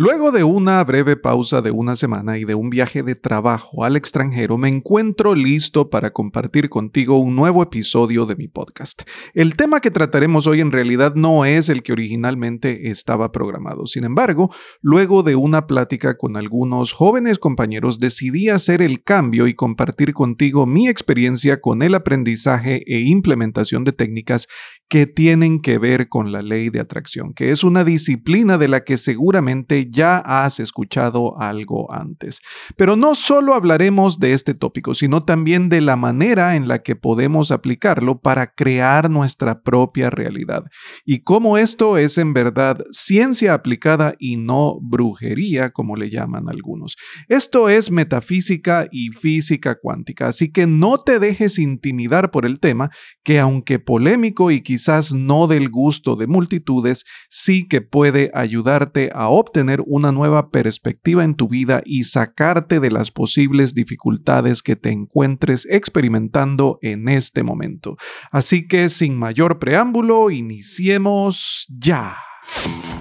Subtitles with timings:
[0.00, 3.96] Luego de una breve pausa de una semana y de un viaje de trabajo al
[3.96, 9.02] extranjero, me encuentro listo para compartir contigo un nuevo episodio de mi podcast.
[9.34, 13.86] El tema que trataremos hoy en realidad no es el que originalmente estaba programado.
[13.86, 19.54] Sin embargo, luego de una plática con algunos jóvenes compañeros, decidí hacer el cambio y
[19.54, 24.46] compartir contigo mi experiencia con el aprendizaje e implementación de técnicas
[24.88, 28.84] que tienen que ver con la ley de atracción, que es una disciplina de la
[28.84, 32.40] que seguramente ya has escuchado algo antes.
[32.76, 36.96] Pero no solo hablaremos de este tópico, sino también de la manera en la que
[36.96, 40.64] podemos aplicarlo para crear nuestra propia realidad
[41.04, 46.96] y cómo esto es en verdad ciencia aplicada y no brujería, como le llaman algunos.
[47.28, 52.90] Esto es metafísica y física cuántica, así que no te dejes intimidar por el tema,
[53.24, 59.28] que aunque polémico y quizás no del gusto de multitudes, sí que puede ayudarte a
[59.28, 64.90] obtener una nueva perspectiva en tu vida y sacarte de las posibles dificultades que te
[64.90, 67.96] encuentres experimentando en este momento.
[68.30, 72.16] Así que sin mayor preámbulo, iniciemos ya.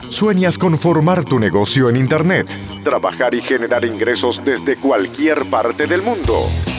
[0.09, 2.47] ¿Sueñas con formar tu negocio en Internet?
[2.83, 6.33] Trabajar y generar ingresos desde cualquier parte del mundo.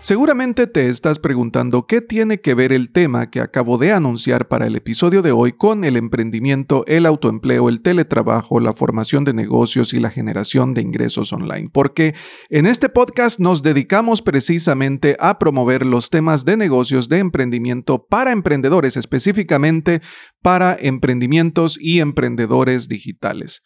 [0.00, 4.68] Seguramente te estás preguntando qué tiene que ver el tema que acabo de anunciar para
[4.68, 9.92] el episodio de hoy con el emprendimiento, el autoempleo, el teletrabajo, la formación de negocios
[9.92, 11.68] y la generación de ingresos online.
[11.72, 12.14] Porque
[12.48, 18.30] en este podcast nos dedicamos precisamente a promover los temas de negocios de emprendimiento para
[18.30, 20.00] emprendedores, específicamente
[20.42, 23.62] para emprendimientos y emprendedores digitales.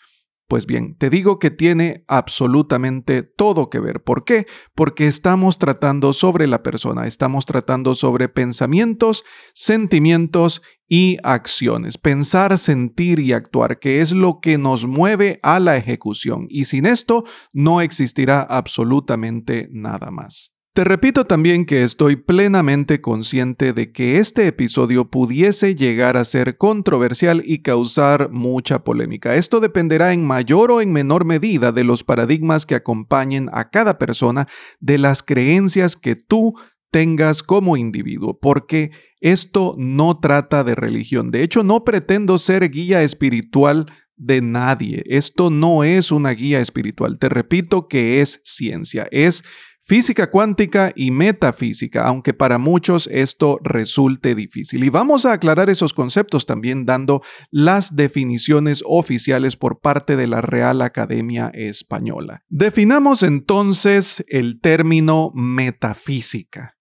[0.49, 4.03] Pues bien, te digo que tiene absolutamente todo que ver.
[4.03, 4.47] ¿Por qué?
[4.75, 11.97] Porque estamos tratando sobre la persona, estamos tratando sobre pensamientos, sentimientos y acciones.
[11.97, 16.47] Pensar, sentir y actuar, que es lo que nos mueve a la ejecución.
[16.51, 20.55] Y sin esto no existirá absolutamente nada más.
[20.75, 26.57] Te repito también que estoy plenamente consciente de que este episodio pudiese llegar a ser
[26.57, 29.35] controversial y causar mucha polémica.
[29.35, 33.99] Esto dependerá en mayor o en menor medida de los paradigmas que acompañen a cada
[33.99, 34.49] persona,
[34.81, 36.55] de las creencias que tú
[36.91, 41.29] tengas como individuo, porque esto no trata de religión.
[41.29, 43.85] De hecho, no pretendo ser guía espiritual
[44.17, 45.03] de nadie.
[45.05, 47.19] Esto no es una guía espiritual.
[47.19, 49.45] Te repito que es ciencia, es
[49.83, 54.85] física cuántica y metafísica, aunque para muchos esto resulte difícil.
[54.85, 57.21] Y vamos a aclarar esos conceptos también dando
[57.51, 62.45] las definiciones oficiales por parte de la Real Academia Española.
[62.49, 66.77] Definamos entonces el término metafísica.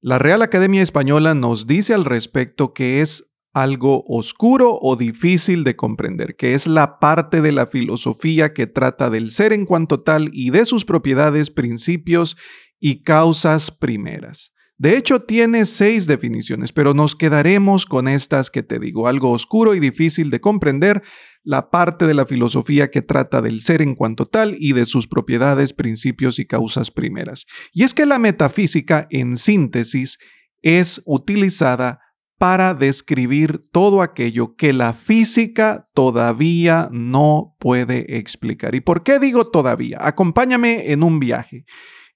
[0.00, 5.76] La Real Academia Española nos dice al respecto que es algo oscuro o difícil de
[5.76, 10.30] comprender, que es la parte de la filosofía que trata del ser en cuanto tal
[10.32, 12.36] y de sus propiedades, principios
[12.80, 14.52] y causas primeras.
[14.78, 19.74] De hecho, tiene seis definiciones, pero nos quedaremos con estas que te digo, algo oscuro
[19.74, 21.02] y difícil de comprender,
[21.44, 25.06] la parte de la filosofía que trata del ser en cuanto tal y de sus
[25.06, 27.46] propiedades, principios y causas primeras.
[27.72, 30.18] Y es que la metafísica, en síntesis,
[30.62, 32.00] es utilizada
[32.42, 38.74] para describir todo aquello que la física todavía no puede explicar.
[38.74, 39.98] ¿Y por qué digo todavía?
[40.00, 41.66] Acompáñame en un viaje.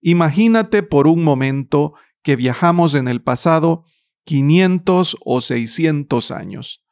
[0.00, 1.94] Imagínate por un momento
[2.24, 3.84] que viajamos en el pasado
[4.24, 6.84] 500 o 600 años.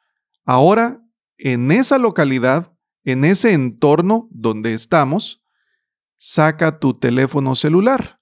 [0.45, 1.03] Ahora,
[1.37, 2.73] en esa localidad,
[3.03, 5.43] en ese entorno donde estamos,
[6.17, 8.21] saca tu teléfono celular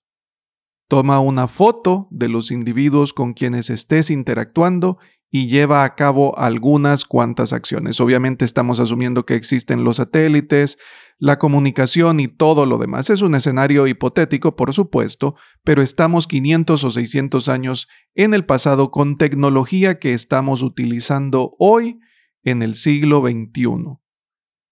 [0.93, 4.99] Toma una foto de los individuos con quienes estés interactuando
[5.31, 7.99] y lleva a cabo algunas cuantas acciones.
[7.99, 10.77] Obviamente estamos asumiendo que existen los satélites,
[11.19, 13.09] la comunicación y todo lo demás.
[13.09, 15.35] Es un escenario hipotético, por supuesto,
[15.65, 22.01] pero estamos 500 o 600 años en el pasado con tecnología que estamos utilizando hoy
[22.43, 23.97] en el siglo XXI.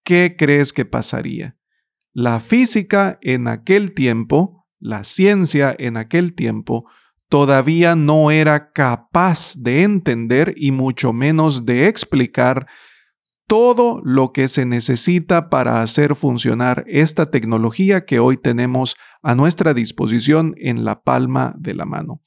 [0.03, 1.57] ¿Qué crees que pasaría?
[2.13, 6.85] La física en aquel tiempo la ciencia en aquel tiempo
[7.29, 12.67] todavía no era capaz de entender y mucho menos de explicar
[13.47, 19.73] todo lo que se necesita para hacer funcionar esta tecnología que hoy tenemos a nuestra
[19.73, 22.21] disposición en la palma de la mano.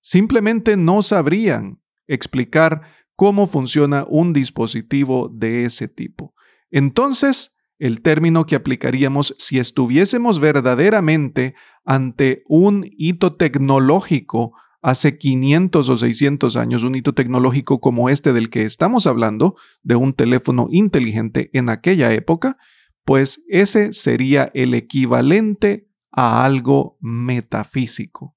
[0.00, 2.82] Simplemente no sabrían explicar
[3.16, 6.34] cómo funciona un dispositivo de ese tipo.
[6.70, 11.54] Entonces, el término que aplicaríamos si estuviésemos verdaderamente
[11.84, 14.52] ante un hito tecnológico
[14.82, 19.96] hace 500 o 600 años, un hito tecnológico como este del que estamos hablando, de
[19.96, 22.58] un teléfono inteligente en aquella época,
[23.04, 28.36] pues ese sería el equivalente a algo metafísico.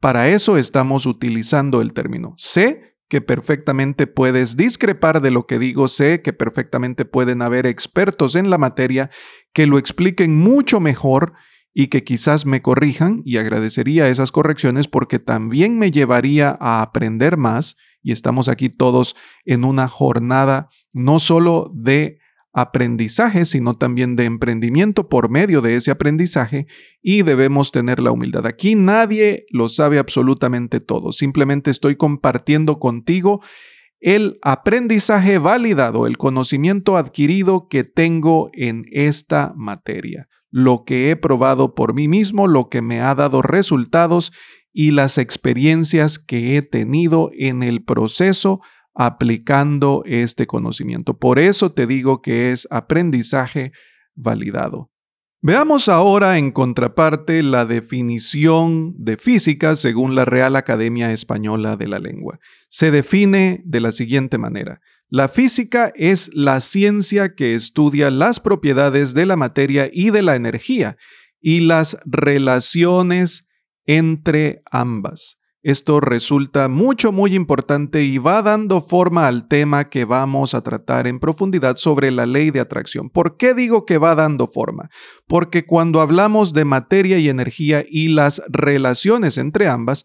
[0.00, 2.34] Para eso estamos utilizando el término.
[2.36, 8.36] Sé que perfectamente puedes discrepar de lo que digo, sé que perfectamente pueden haber expertos
[8.36, 9.10] en la materia
[9.52, 11.34] que lo expliquen mucho mejor
[11.74, 17.36] y que quizás me corrijan y agradecería esas correcciones porque también me llevaría a aprender
[17.36, 17.76] más.
[18.00, 22.20] Y estamos aquí todos en una jornada no solo de
[22.52, 26.66] aprendizaje, sino también de emprendimiento por medio de ese aprendizaje
[27.02, 28.46] y debemos tener la humildad.
[28.46, 33.40] Aquí nadie lo sabe absolutamente todo, simplemente estoy compartiendo contigo
[34.00, 41.74] el aprendizaje validado, el conocimiento adquirido que tengo en esta materia lo que he probado
[41.74, 44.32] por mí mismo, lo que me ha dado resultados
[44.72, 48.60] y las experiencias que he tenido en el proceso
[48.94, 51.18] aplicando este conocimiento.
[51.18, 53.72] Por eso te digo que es aprendizaje
[54.14, 54.90] validado.
[55.42, 61.98] Veamos ahora en contraparte la definición de física según la Real Academia Española de la
[61.98, 62.38] Lengua.
[62.68, 64.82] Se define de la siguiente manera.
[65.08, 70.36] La física es la ciencia que estudia las propiedades de la materia y de la
[70.36, 70.98] energía
[71.40, 73.48] y las relaciones
[73.86, 75.39] entre ambas.
[75.62, 81.06] Esto resulta mucho, muy importante y va dando forma al tema que vamos a tratar
[81.06, 83.10] en profundidad sobre la ley de atracción.
[83.10, 84.88] ¿Por qué digo que va dando forma?
[85.26, 90.04] Porque cuando hablamos de materia y energía y las relaciones entre ambas,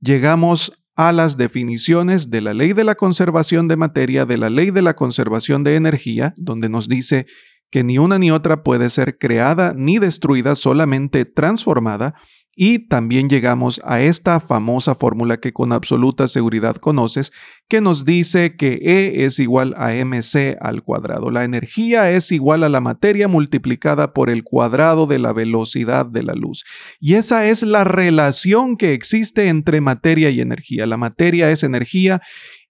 [0.00, 4.70] llegamos a las definiciones de la ley de la conservación de materia, de la ley
[4.70, 7.24] de la conservación de energía, donde nos dice
[7.70, 12.16] que ni una ni otra puede ser creada ni destruida, solamente transformada,
[12.62, 17.32] y también llegamos a esta famosa fórmula que con absoluta seguridad conoces,
[17.70, 21.30] que nos dice que E es igual a mc al cuadrado.
[21.30, 26.22] La energía es igual a la materia multiplicada por el cuadrado de la velocidad de
[26.22, 26.66] la luz.
[27.00, 30.84] Y esa es la relación que existe entre materia y energía.
[30.84, 32.20] La materia es energía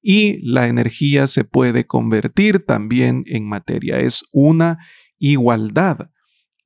[0.00, 3.98] y la energía se puede convertir también en materia.
[3.98, 4.78] Es una
[5.18, 6.10] igualdad.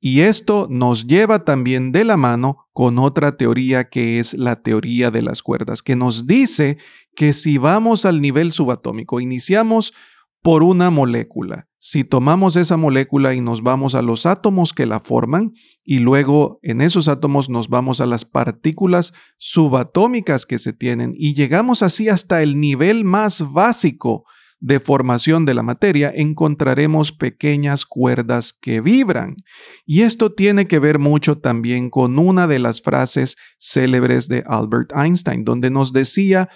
[0.07, 5.09] Y esto nos lleva también de la mano con otra teoría que es la teoría
[5.09, 6.77] de las cuerdas, que nos dice
[7.15, 9.95] que si vamos al nivel subatómico, iniciamos
[10.43, 11.67] por una molécula.
[11.79, 15.53] Si tomamos esa molécula y nos vamos a los átomos que la forman
[15.83, 21.33] y luego en esos átomos nos vamos a las partículas subatómicas que se tienen y
[21.33, 24.23] llegamos así hasta el nivel más básico
[24.59, 29.35] de formación de la materia, encontraremos pequeñas cuerdas que vibran.
[29.85, 34.91] Y esto tiene que ver mucho también con una de las frases célebres de Albert
[34.95, 36.49] Einstein, donde nos decía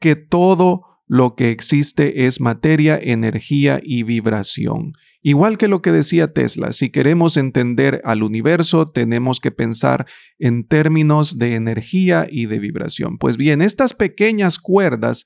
[0.00, 4.92] que todo lo que existe es materia, energía y vibración.
[5.22, 10.06] Igual que lo que decía Tesla, si queremos entender al universo, tenemos que pensar
[10.38, 13.18] en términos de energía y de vibración.
[13.18, 15.24] Pues bien, estas pequeñas cuerdas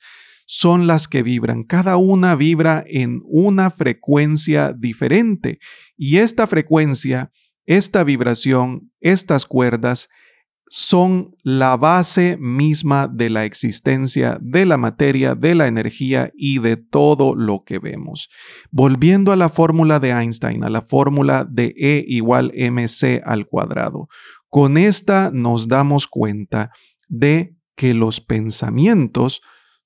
[0.52, 1.62] son las que vibran.
[1.62, 5.60] Cada una vibra en una frecuencia diferente.
[5.96, 7.30] Y esta frecuencia,
[7.66, 10.08] esta vibración, estas cuerdas,
[10.66, 16.76] son la base misma de la existencia de la materia, de la energía y de
[16.76, 18.28] todo lo que vemos.
[18.72, 24.08] Volviendo a la fórmula de Einstein, a la fórmula de E igual mc al cuadrado,
[24.48, 26.72] con esta nos damos cuenta
[27.06, 29.42] de que los pensamientos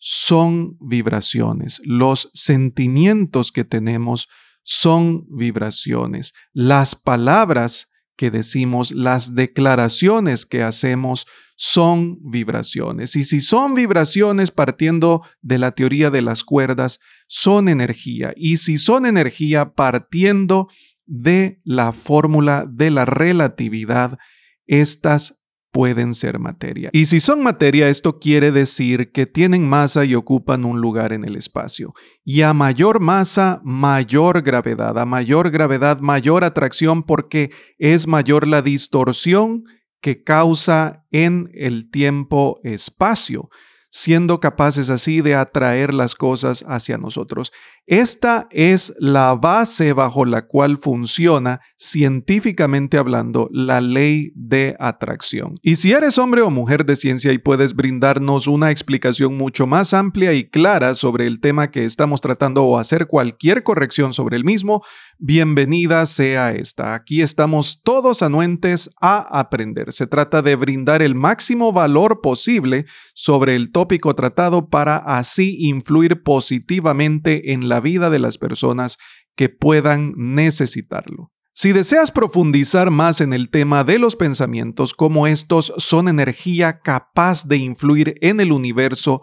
[0.06, 1.80] son vibraciones.
[1.82, 4.28] Los sentimientos que tenemos
[4.62, 6.34] son vibraciones.
[6.52, 13.16] Las palabras que decimos, las declaraciones que hacemos son vibraciones.
[13.16, 18.34] Y si son vibraciones partiendo de la teoría de las cuerdas, son energía.
[18.36, 20.68] Y si son energía partiendo
[21.06, 24.18] de la fórmula de la relatividad,
[24.66, 25.40] estas
[25.74, 26.88] pueden ser materia.
[26.92, 31.24] Y si son materia, esto quiere decir que tienen masa y ocupan un lugar en
[31.24, 31.92] el espacio.
[32.24, 34.96] Y a mayor masa, mayor gravedad.
[34.96, 39.64] A mayor gravedad, mayor atracción porque es mayor la distorsión
[40.00, 43.50] que causa en el tiempo-espacio
[43.96, 47.52] siendo capaces así de atraer las cosas hacia nosotros.
[47.86, 55.56] Esta es la base bajo la cual funciona, científicamente hablando, la ley de atracción.
[55.60, 59.92] Y si eres hombre o mujer de ciencia y puedes brindarnos una explicación mucho más
[59.92, 64.44] amplia y clara sobre el tema que estamos tratando o hacer cualquier corrección sobre el
[64.44, 64.82] mismo,
[65.18, 66.94] bienvenida sea esta.
[66.94, 69.92] Aquí estamos todos anuentes a aprender.
[69.92, 76.22] Se trata de brindar el máximo valor posible sobre el tópico tratado para así influir
[76.22, 78.98] positivamente en la vida de las personas
[79.36, 81.32] que puedan necesitarlo.
[81.56, 87.46] Si deseas profundizar más en el tema de los pensamientos, como estos son energía capaz
[87.46, 89.22] de influir en el universo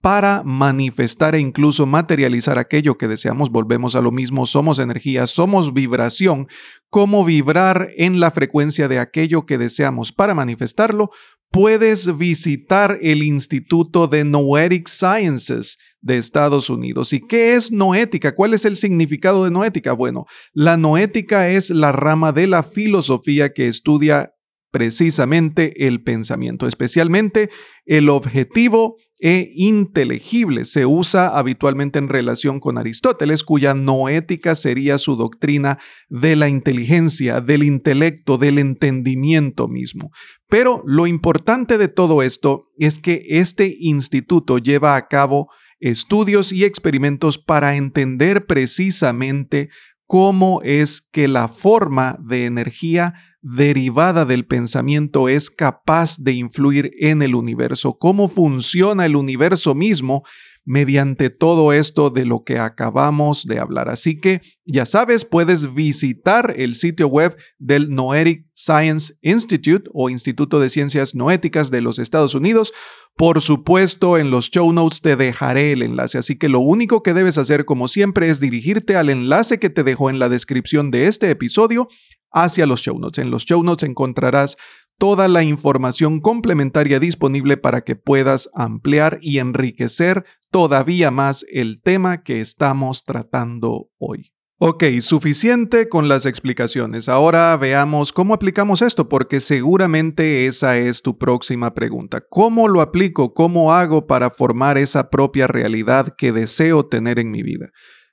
[0.00, 3.50] para manifestar e incluso materializar aquello que deseamos.
[3.50, 6.46] Volvemos a lo mismo, somos energía, somos vibración.
[6.88, 11.10] ¿Cómo vibrar en la frecuencia de aquello que deseamos para manifestarlo?
[11.50, 17.12] Puedes visitar el Instituto de Noetic Sciences de Estados Unidos.
[17.12, 18.34] ¿Y qué es noética?
[18.34, 19.92] ¿Cuál es el significado de noética?
[19.92, 24.32] Bueno, la noética es la rama de la filosofía que estudia
[24.70, 27.50] precisamente el pensamiento, especialmente
[27.84, 30.64] el objetivo e inteligible.
[30.64, 37.40] Se usa habitualmente en relación con Aristóteles, cuya noética sería su doctrina de la inteligencia,
[37.40, 40.10] del intelecto, del entendimiento mismo.
[40.48, 45.48] Pero lo importante de todo esto es que este instituto lleva a cabo
[45.80, 49.68] estudios y experimentos para entender precisamente
[50.06, 57.22] cómo es que la forma de energía derivada del pensamiento es capaz de influir en
[57.22, 60.22] el universo, cómo funciona el universo mismo
[60.70, 63.88] mediante todo esto de lo que acabamos de hablar.
[63.88, 70.60] Así que ya sabes, puedes visitar el sitio web del Noetic Science Institute o Instituto
[70.60, 72.72] de Ciencias Noéticas de los Estados Unidos.
[73.16, 77.14] Por supuesto, en los show notes te dejaré el enlace, así que lo único que
[77.14, 81.08] debes hacer como siempre es dirigirte al enlace que te dejo en la descripción de
[81.08, 81.88] este episodio
[82.30, 83.24] hacia los show notes.
[83.24, 84.56] En los show notes encontrarás
[85.00, 92.22] toda la información complementaria disponible para que puedas ampliar y enriquecer todavía más el tema
[92.22, 94.34] que estamos tratando hoy.
[94.58, 97.08] Ok, suficiente con las explicaciones.
[97.08, 102.20] Ahora veamos cómo aplicamos esto, porque seguramente esa es tu próxima pregunta.
[102.28, 103.32] ¿Cómo lo aplico?
[103.32, 107.70] ¿Cómo hago para formar esa propia realidad que deseo tener en mi vida?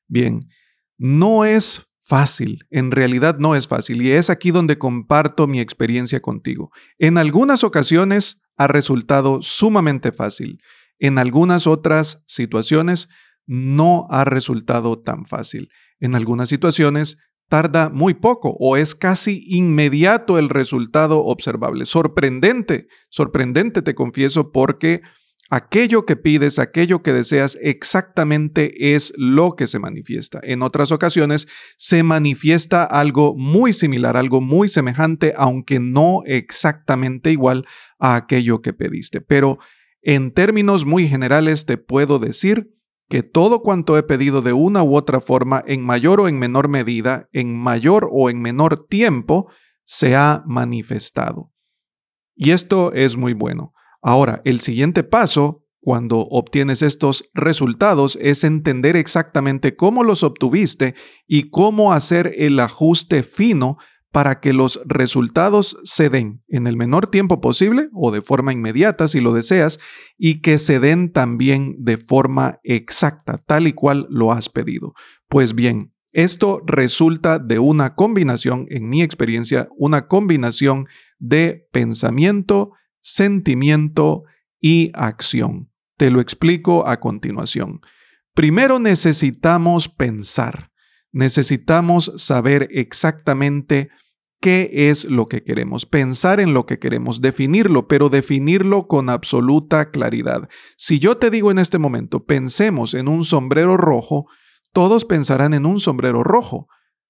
[0.07, 0.39] Bien,
[0.97, 6.21] no es fácil, en realidad no es fácil y es aquí donde comparto mi experiencia
[6.21, 6.71] contigo.
[6.97, 10.61] En algunas ocasiones ha resultado sumamente fácil,
[10.99, 13.09] en algunas otras situaciones
[13.45, 15.69] no ha resultado tan fácil.
[15.99, 17.17] En algunas situaciones
[17.49, 21.85] tarda muy poco o es casi inmediato el resultado observable.
[21.85, 25.01] Sorprendente, sorprendente te confieso porque
[25.49, 30.39] aquello que pides, aquello que deseas exactamente es lo que se manifiesta.
[30.43, 37.65] En otras ocasiones se manifiesta algo muy similar, algo muy semejante, aunque no exactamente igual
[37.99, 39.21] a aquello que pediste.
[39.21, 39.57] Pero
[40.01, 42.73] en términos muy generales te puedo decir
[43.09, 46.67] que todo cuanto he pedido de una u otra forma, en mayor o en menor
[46.67, 49.49] medida, en mayor o en menor tiempo,
[49.83, 51.53] se ha manifestado.
[52.35, 53.73] Y esto es muy bueno.
[54.07, 60.95] Ahora, el siguiente paso, cuando obtienes estos resultados, es entender exactamente cómo los obtuviste
[61.27, 63.75] y cómo hacer el ajuste fino
[64.13, 69.09] para que los resultados se den en el menor tiempo posible o de forma inmediata
[69.09, 69.77] si lo deseas
[70.17, 74.93] y que se den también de forma exacta, tal y cual lo has pedido.
[75.27, 80.87] Pues bien, esto resulta de una combinación, en mi experiencia, una combinación
[81.19, 84.23] de pensamiento, sentimiento
[84.59, 85.71] y acción.
[85.97, 87.81] Te lo explico a continuación.
[88.33, 90.71] Primero necesitamos pensar,
[91.11, 93.89] necesitamos saber exactamente
[94.39, 99.89] qué es lo que queremos, pensar en lo que queremos, definirlo, pero definirlo con absoluta
[99.89, 100.47] claridad.
[100.77, 104.27] Si yo te digo en este momento, pensemos en un sombrero rojo,
[104.73, 106.67] todos pensarán en un sombrero rojo,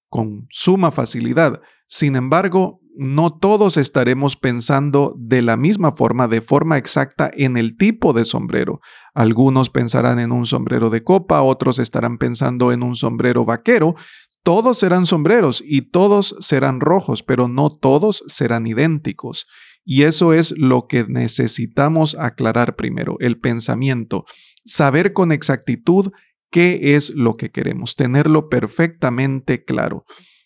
[0.09, 1.61] con suma facilidad.
[1.87, 7.77] Sin embargo, no todos estaremos pensando de la misma forma, de forma exacta, en el
[7.77, 8.79] tipo de sombrero.
[9.13, 13.95] Algunos pensarán en un sombrero de copa, otros estarán pensando en un sombrero vaquero.
[14.43, 19.45] Todos serán sombreros y todos serán rojos, pero no todos serán idénticos.
[19.85, 24.25] Y eso es lo que necesitamos aclarar primero, el pensamiento.
[24.65, 26.11] Saber con exactitud
[26.51, 30.06] qué es lo que queremos, tenerlo perfectamente claro.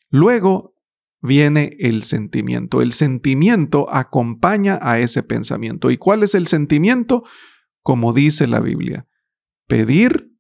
[0.10, 0.72] Luego,
[1.22, 2.82] viene el sentimiento.
[2.82, 5.92] El sentimiento acompaña a ese pensamiento.
[5.92, 7.24] ¿Y cuál es el sentimiento?
[7.84, 9.08] Como dice la Biblia,
[9.68, 10.32] pedir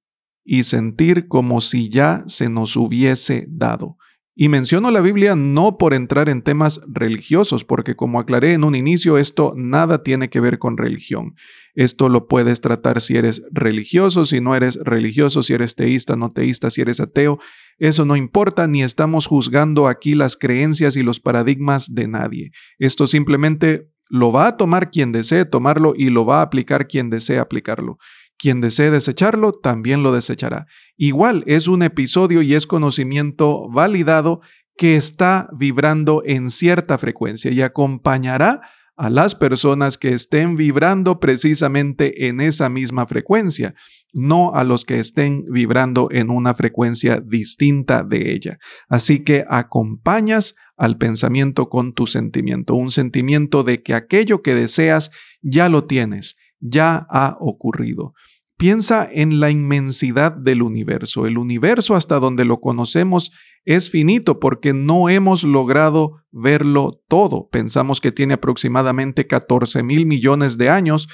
[0.43, 3.97] y sentir como si ya se nos hubiese dado.
[4.33, 8.75] Y menciono la Biblia no por entrar en temas religiosos, porque como aclaré en un
[8.75, 11.35] inicio, esto nada tiene que ver con religión.
[11.75, 16.29] Esto lo puedes tratar si eres religioso, si no eres religioso, si eres teísta, no
[16.29, 17.39] teísta, si eres ateo.
[17.77, 22.51] Eso no importa, ni estamos juzgando aquí las creencias y los paradigmas de nadie.
[22.79, 27.09] Esto simplemente lo va a tomar quien desee tomarlo y lo va a aplicar quien
[27.09, 27.97] desee aplicarlo.
[28.41, 30.65] Quien desee desecharlo, también lo desechará.
[30.97, 34.41] Igual es un episodio y es conocimiento validado
[34.75, 38.61] que está vibrando en cierta frecuencia y acompañará
[38.97, 43.75] a las personas que estén vibrando precisamente en esa misma frecuencia,
[44.11, 48.57] no a los que estén vibrando en una frecuencia distinta de ella.
[48.89, 55.11] Así que acompañas al pensamiento con tu sentimiento, un sentimiento de que aquello que deseas
[55.43, 58.13] ya lo tienes, ya ha ocurrido.
[58.57, 61.25] Piensa en la inmensidad del universo.
[61.25, 63.31] El universo hasta donde lo conocemos
[63.65, 67.49] es finito porque no hemos logrado verlo todo.
[67.49, 71.07] Pensamos que tiene aproximadamente 14 mil millones de años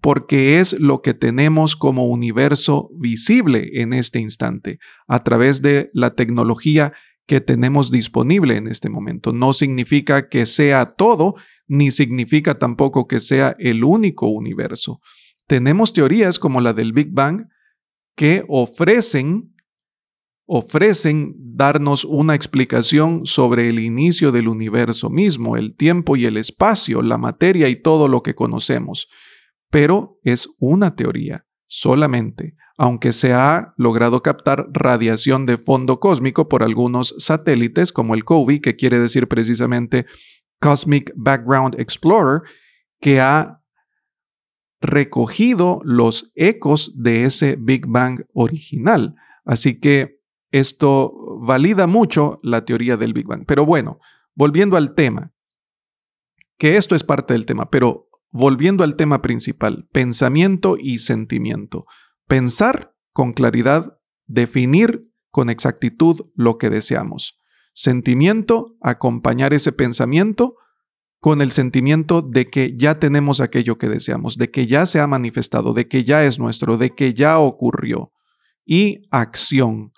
[0.00, 6.14] porque es lo que tenemos como universo visible en este instante a través de la
[6.14, 6.92] tecnología
[7.26, 9.32] que tenemos disponible en este momento.
[9.32, 11.34] No significa que sea todo,
[11.66, 15.00] ni significa tampoco que sea el único universo.
[15.46, 17.48] Tenemos teorías como la del Big Bang
[18.16, 19.54] que ofrecen
[20.46, 27.02] ofrecen darnos una explicación sobre el inicio del universo mismo, el tiempo y el espacio,
[27.02, 29.08] la materia y todo lo que conocemos.
[29.70, 36.62] Pero es una teoría solamente, aunque se ha logrado captar radiación de fondo cósmico por
[36.62, 40.06] algunos satélites como el COVI, que quiere decir precisamente
[40.64, 42.40] Cosmic Background Explorer,
[42.98, 43.60] que ha
[44.80, 49.14] recogido los ecos de ese Big Bang original.
[49.44, 53.44] Así que esto valida mucho la teoría del Big Bang.
[53.46, 53.98] Pero bueno,
[54.34, 55.34] volviendo al tema,
[56.56, 61.84] que esto es parte del tema, pero volviendo al tema principal, pensamiento y sentimiento.
[62.26, 67.38] Pensar con claridad, definir con exactitud lo que deseamos.
[67.74, 70.54] Sentimiento, acompañar ese pensamiento
[71.20, 75.06] con el sentimiento de que ya tenemos aquello que deseamos, de que ya se ha
[75.06, 78.12] manifestado, de que ya es nuestro, de que ya ocurrió.
[78.64, 79.90] Y acción.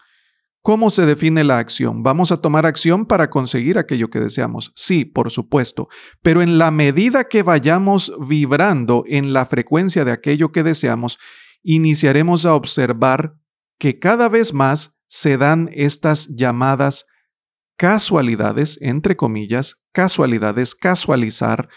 [0.62, 2.02] ¿Cómo se define la acción?
[2.02, 4.72] ¿Vamos a tomar acción para conseguir aquello que deseamos?
[4.74, 5.88] Sí, por supuesto,
[6.22, 11.18] pero en la medida que vayamos vibrando en la frecuencia de aquello que deseamos,
[11.62, 13.34] iniciaremos a observar
[13.78, 17.06] que cada vez más se dan estas llamadas
[17.76, 21.68] casualidades, entre comillas, casualidades, casualizar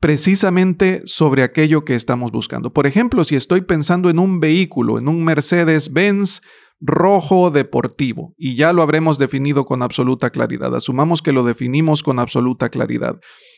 [0.00, 2.72] precisamente sobre aquello que estamos buscando.
[2.72, 6.42] Por ejemplo, si estoy pensando en un vehículo, en un Mercedes-Benz
[6.80, 12.18] rojo deportivo, y ya lo habremos definido con absoluta claridad, asumamos que lo definimos con
[12.18, 13.16] absoluta claridad.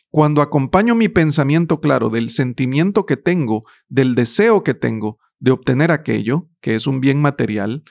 [0.09, 5.91] Cuando acompaño mi pensamiento claro del sentimiento que tengo, del deseo que tengo de obtener
[5.91, 7.83] aquello, que es un bien material,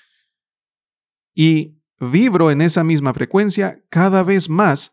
[1.36, 4.92] y vibro en esa misma frecuencia, cada vez más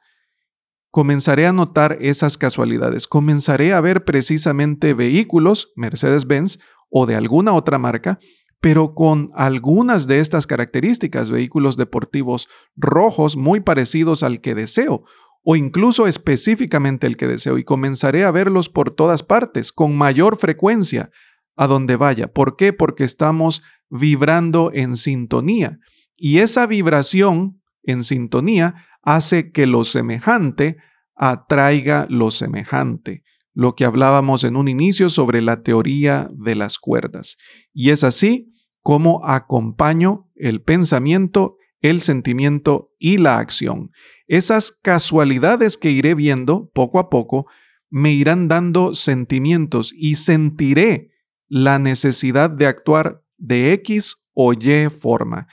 [0.90, 3.08] comenzaré a notar esas casualidades.
[3.08, 6.58] Comenzaré a ver precisamente vehículos, Mercedes-Benz
[6.90, 8.18] o de alguna otra marca,
[8.60, 15.02] pero con algunas de estas características, vehículos deportivos rojos muy parecidos al que deseo,
[15.42, 20.36] o incluso específicamente el que deseo, y comenzaré a verlos por todas partes, con mayor
[20.36, 21.10] frecuencia,
[21.56, 22.32] a donde vaya.
[22.32, 22.72] ¿Por qué?
[22.72, 25.78] Porque estamos vibrando en sintonía.
[26.24, 30.76] Y esa vibración en sintonía hace que lo semejante
[31.16, 37.38] atraiga lo semejante, lo que hablábamos en un inicio sobre la teoría de las cuerdas.
[37.72, 43.90] Y es así como acompaño el pensamiento, el sentimiento y la acción.
[44.28, 47.48] Esas casualidades que iré viendo poco a poco
[47.90, 51.10] me irán dando sentimientos y sentiré
[51.48, 55.48] la necesidad de actuar de X o Y forma.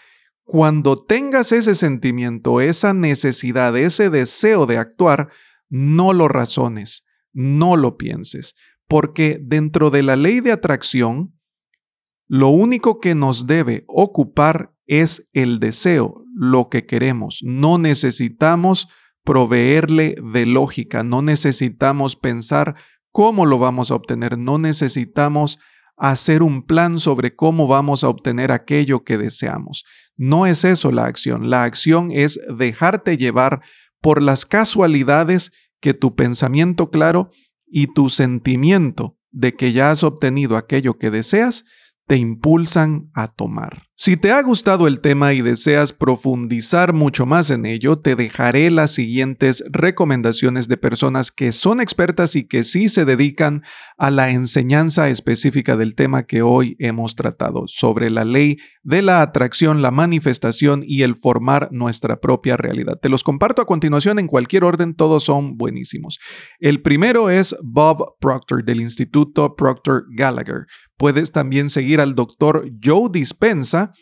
[0.52, 5.30] Cuando tengas ese sentimiento, esa necesidad, ese deseo de actuar,
[5.70, 8.56] no lo razones, no lo pienses,
[8.88, 11.40] porque dentro de la ley de atracción,
[12.28, 17.42] lo único que nos debe ocupar es el deseo, lo que queremos.
[17.44, 18.88] No necesitamos
[19.24, 22.74] proveerle de lógica, no necesitamos pensar
[23.12, 25.60] cómo lo vamos a obtener, no necesitamos
[25.96, 29.84] hacer un plan sobre cómo vamos a obtener aquello que deseamos.
[30.20, 31.50] No es eso la acción.
[31.50, 33.62] La acción es dejarte llevar
[34.02, 37.32] por las casualidades que tu pensamiento claro
[37.66, 41.64] y tu sentimiento de que ya has obtenido aquello que deseas
[42.10, 43.84] te impulsan a tomar.
[43.96, 48.72] Si te ha gustado el tema y deseas profundizar mucho más en ello, te dejaré
[48.72, 53.62] las siguientes recomendaciones de personas que son expertas y que sí se dedican
[53.98, 59.22] a la enseñanza específica del tema que hoy hemos tratado, sobre la ley de la
[59.22, 62.98] atracción, la manifestación y el formar nuestra propia realidad.
[63.00, 66.20] Te los comparto a continuación en cualquier orden, todos son buenísimos.
[66.60, 70.66] El primero es Bob Proctor del Instituto Proctor Gallagher.
[71.00, 73.94] Puedes también seguir al doctor Joe Dispensa,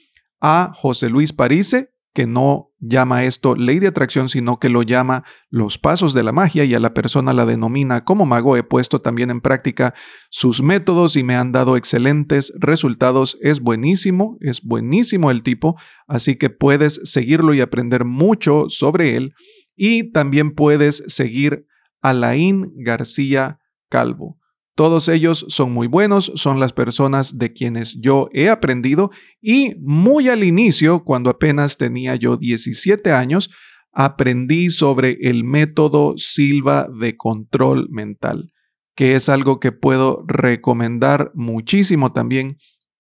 [0.42, 5.24] a José Luis Parise, que no llama esto ley de atracción, sino que lo llama
[5.52, 8.58] los pasos de la magia y a la persona la denomina como mago.
[8.58, 9.94] He puesto también en práctica
[10.32, 13.38] sus métodos y me han dado excelentes resultados.
[13.42, 15.76] Es buenísimo, es buenísimo el tipo,
[16.08, 19.34] así que puedes seguirlo y aprender mucho sobre él.
[19.76, 21.68] Y también puedes seguir
[22.02, 24.40] a Laín García Calvo.
[24.78, 29.10] Todos ellos son muy buenos, son las personas de quienes yo he aprendido
[29.42, 33.50] y muy al inicio, cuando apenas tenía yo 17 años,
[33.92, 38.54] aprendí sobre el método Silva de control mental,
[38.96, 42.58] que es algo que puedo recomendar muchísimo también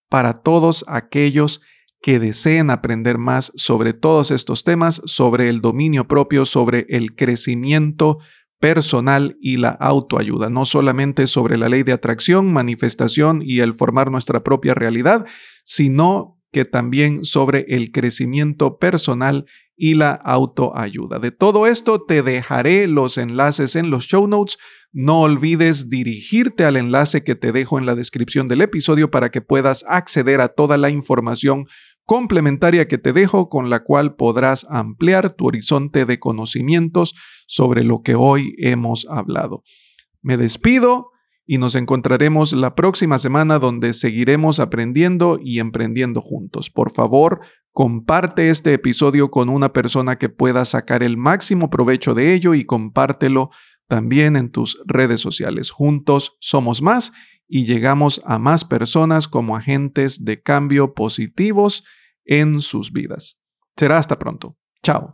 [0.10, 1.62] para todos aquellos
[2.02, 8.18] que deseen aprender más sobre todos estos temas, sobre el dominio propio, sobre el crecimiento
[8.60, 14.12] personal y la autoayuda, no solamente sobre la ley de atracción, manifestación y el formar
[14.12, 15.26] nuestra propia realidad,
[15.64, 21.20] sino que también sobre el crecimiento personal y la autoayuda.
[21.20, 24.58] De todo esto te dejaré los enlaces en los show notes.
[24.92, 29.42] No olvides dirigirte al enlace que te dejo en la descripción del episodio para que
[29.42, 31.66] puedas acceder a toda la información
[32.08, 37.14] complementaria que te dejo con la cual podrás ampliar tu horizonte de conocimientos
[37.48, 39.62] sobre lo que hoy hemos hablado.
[40.22, 41.12] Me despido
[41.46, 46.70] y nos encontraremos la próxima semana donde seguiremos aprendiendo y emprendiendo juntos.
[46.70, 47.42] Por favor,
[47.74, 52.64] comparte este episodio con una persona que pueda sacar el máximo provecho de ello y
[52.64, 53.50] compártelo
[53.90, 55.72] también en tus redes sociales.
[55.72, 57.12] Juntos somos más
[57.50, 61.84] y llegamos a más personas como agentes de cambio positivos
[62.28, 63.40] en sus vidas.
[63.76, 64.58] Será hasta pronto.
[64.84, 65.14] Chao.